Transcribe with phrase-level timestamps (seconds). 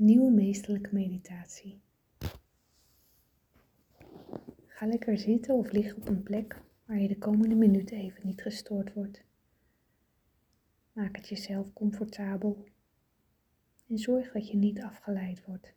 [0.00, 1.80] nieuwe meesterlijke meditatie.
[4.66, 8.42] Ga lekker zitten of liggen op een plek waar je de komende minuten even niet
[8.42, 9.24] gestoord wordt.
[10.92, 12.68] Maak het jezelf comfortabel
[13.88, 15.74] en zorg dat je niet afgeleid wordt.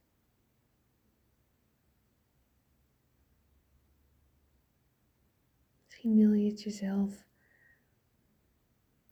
[5.86, 7.26] Misschien wil je het jezelf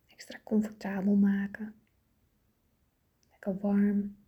[0.07, 1.75] extra comfortabel maken.
[3.31, 4.19] Lekker warm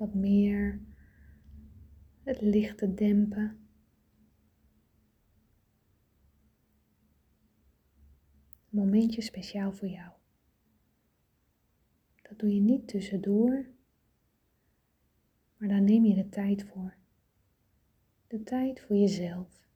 [0.00, 0.80] wat meer
[2.22, 3.68] het licht te dempen.
[8.70, 10.12] Een momentje speciaal voor jou.
[12.22, 13.66] Dat doe je niet tussendoor,
[15.56, 16.96] maar daar neem je de tijd voor.
[18.26, 19.68] De tijd voor jezelf.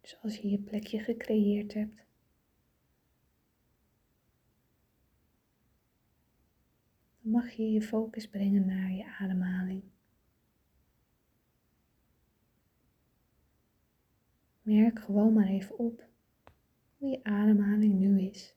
[0.00, 2.08] Dus als je je plekje gecreëerd hebt,
[7.30, 9.82] mag je je focus brengen naar je ademhaling.
[14.62, 16.08] Merk gewoon maar even op
[16.98, 18.56] hoe je ademhaling nu is.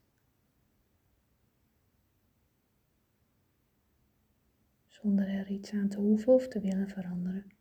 [4.87, 7.52] Zonder er iets aan te hoeven of te willen veranderen.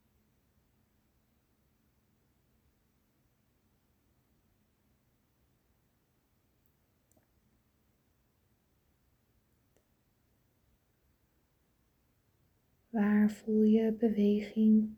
[12.93, 14.97] Waar voel je beweging,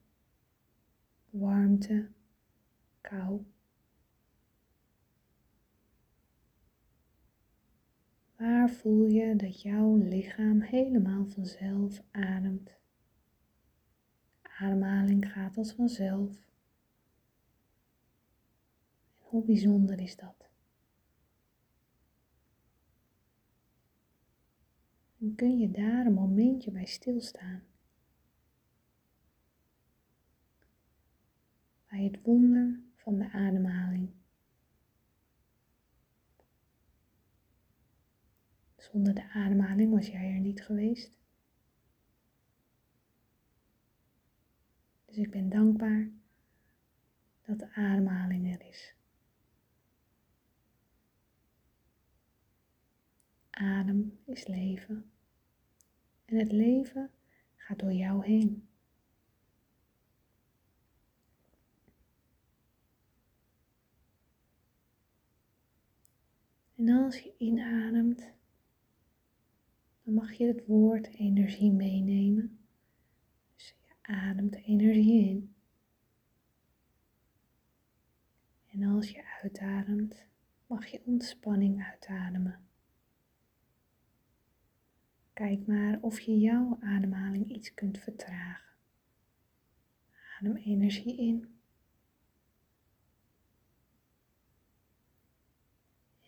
[1.30, 2.08] warmte,
[3.00, 3.44] kou?
[8.36, 12.76] Waar voel je dat jouw lichaam helemaal vanzelf ademt?
[14.42, 16.30] Ademhaling gaat als vanzelf.
[16.30, 16.44] En
[19.18, 20.48] hoe bijzonder is dat?
[25.36, 27.62] Kun je daar een momentje bij stilstaan?
[31.94, 34.10] Bij het wonder van de ademhaling.
[38.76, 41.12] Zonder de ademhaling was jij er niet geweest.
[45.04, 46.10] Dus ik ben dankbaar
[47.42, 48.94] dat de ademhaling er is.
[53.50, 55.10] Adem is leven
[56.24, 57.10] en het leven
[57.56, 58.68] gaat door jou heen.
[66.84, 68.32] En als je inademt,
[70.02, 72.58] dan mag je het woord energie meenemen.
[73.56, 75.54] Dus je ademt energie in.
[78.66, 80.26] En als je uitademt,
[80.66, 82.68] mag je ontspanning uitademen.
[85.32, 88.74] Kijk maar of je jouw ademhaling iets kunt vertragen.
[90.38, 91.54] Adem energie in.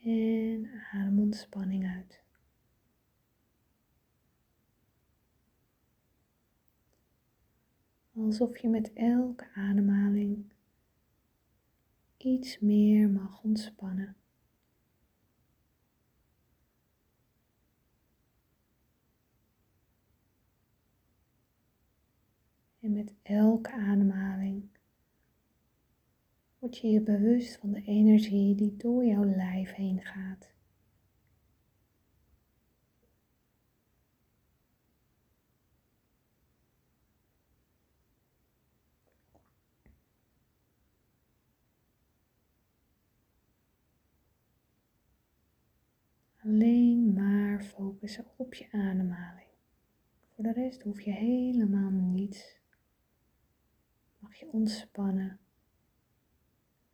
[0.06, 0.64] En
[0.96, 2.24] adem ontspanning uit.
[8.12, 10.52] Alsof je met elke ademhaling
[12.16, 14.16] iets meer mag ontspannen.
[22.80, 24.68] En met elke ademhaling
[26.58, 30.55] word je je bewust van de energie die door jouw lijf heen gaat.
[46.46, 49.48] Alleen maar focussen op je ademhaling.
[50.34, 52.60] Voor de rest hoef je helemaal niets.
[54.18, 55.38] Mag je ontspannen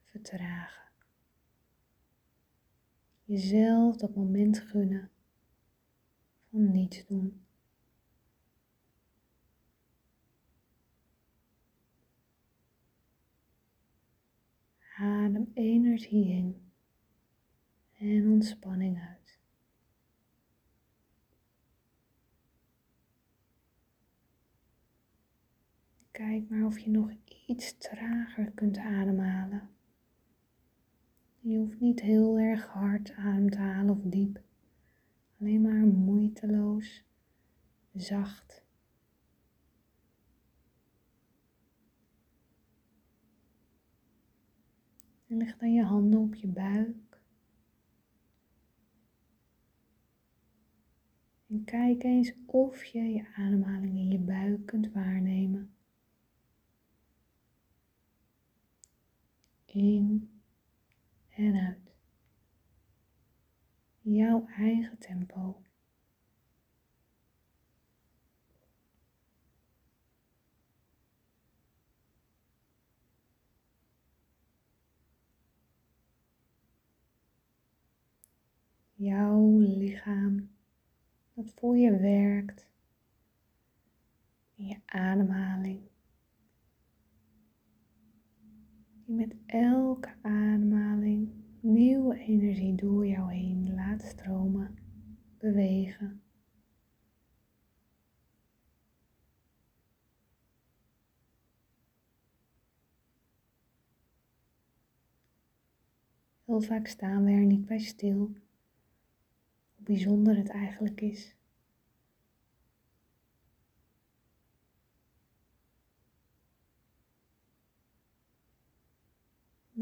[0.03, 0.91] vertragen.
[3.25, 5.11] Jezelf dat moment gunnen
[6.51, 7.45] van niets doen.
[14.97, 16.71] Adem energie in
[17.99, 19.22] en ontspanning uit.
[26.13, 27.11] Kijk maar of je nog
[27.47, 29.71] iets trager kunt ademhalen.
[31.41, 34.43] Je hoeft niet heel erg hard adem te halen of diep.
[35.41, 37.05] Alleen maar moeiteloos,
[37.93, 38.65] zacht.
[45.27, 47.21] En leg dan je handen op je buik.
[51.47, 55.71] En kijk eens of je je ademhaling in je buik kunt waarnemen.
[59.73, 60.31] In
[61.29, 61.95] en uit.
[64.01, 65.63] Jouw eigen tempo.
[78.95, 80.51] Jouw lichaam
[81.35, 82.67] dat voor je werkt.
[84.55, 85.92] In je ademhaling.
[89.13, 91.31] Met elke ademhaling
[91.61, 94.79] nieuwe energie door jou heen laat stromen,
[95.39, 96.23] bewegen.
[106.45, 108.31] Heel vaak staan we er niet bij stil hoe
[109.77, 111.37] bijzonder het eigenlijk is.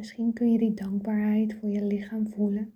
[0.00, 2.73] Misschien kun je die dankbaarheid voor je lichaam voelen.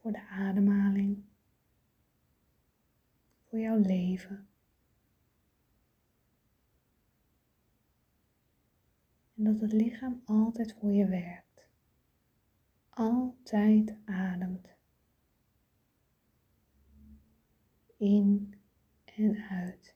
[0.00, 1.24] Voor de ademhaling.
[3.44, 4.48] Voor jouw leven.
[9.34, 11.68] En dat het lichaam altijd voor je werkt.
[12.88, 14.68] Altijd ademt.
[17.96, 18.54] In
[19.04, 19.94] en uit.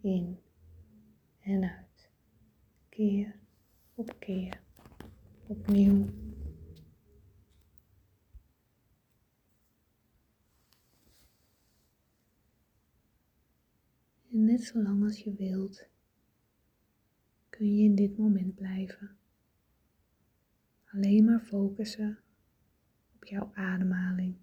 [0.00, 0.38] In
[1.40, 1.83] en uit
[2.94, 3.34] keer
[3.94, 4.60] op keer
[5.46, 6.06] opnieuw.
[14.30, 15.86] En net zolang als je wilt,
[17.48, 19.16] kun je in dit moment blijven.
[20.84, 22.18] Alleen maar focussen
[23.14, 24.36] op jouw ademhaling.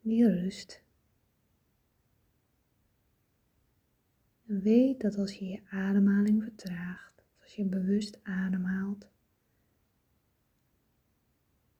[0.00, 0.81] Die rust
[4.60, 9.10] weet dat als je je ademhaling vertraagt, als je bewust ademhaalt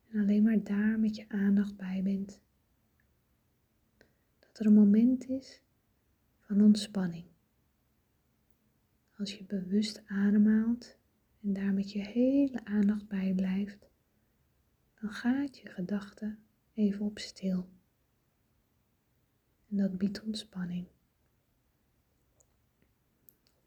[0.09, 2.41] en alleen maar daar met je aandacht bij bent,
[4.39, 5.63] dat er een moment is
[6.41, 7.25] van ontspanning.
[9.19, 10.97] Als je bewust ademhaalt
[11.43, 13.89] en daar met je hele aandacht bij blijft,
[15.01, 16.37] dan gaat je gedachte
[16.75, 17.69] even op stil.
[19.69, 20.87] En dat biedt ontspanning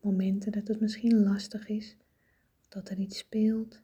[0.05, 1.97] momenten dat het misschien lastig is,
[2.69, 3.81] dat er iets speelt,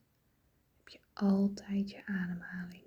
[0.78, 2.84] heb je altijd je ademhaling.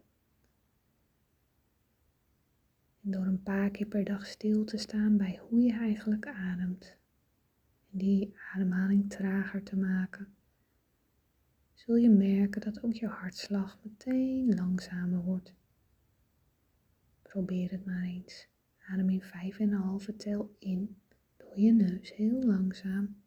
[3.02, 6.96] En door een paar keer per dag stil te staan bij hoe je eigenlijk ademt
[7.92, 10.34] en die ademhaling trager te maken,
[11.72, 15.54] zul je merken dat ook je hartslag meteen langzamer wordt.
[17.22, 18.48] Probeer het maar eens.
[18.78, 20.96] Adem in vijf en een halve tel in
[21.36, 23.22] door je neus heel langzaam.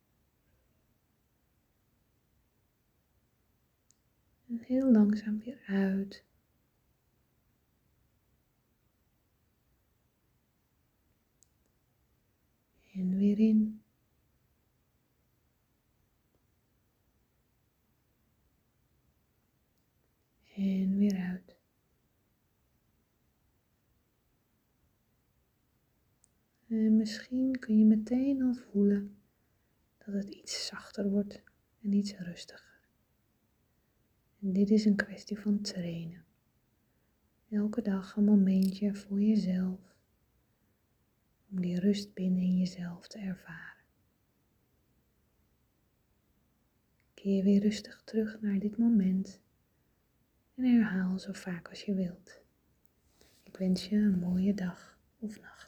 [4.47, 6.25] En heel langzaam weer uit.
[12.93, 13.81] En weer in.
[20.55, 21.55] En weer uit.
[26.67, 29.17] En misschien kun je meteen al voelen
[29.97, 31.41] dat het iets zachter wordt
[31.81, 32.76] en iets rustiger.
[34.41, 36.25] En dit is een kwestie van trainen.
[37.49, 39.95] Elke dag een momentje voor jezelf.
[41.49, 43.85] Om die rust binnen in jezelf te ervaren.
[47.13, 49.39] Keer weer rustig terug naar dit moment.
[50.55, 52.41] En herhaal zo vaak als je wilt.
[53.43, 55.66] Ik wens je een mooie dag of nacht.